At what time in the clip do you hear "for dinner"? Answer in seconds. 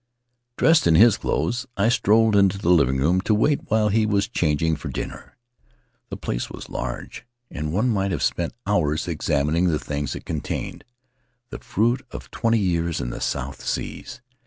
4.77-5.37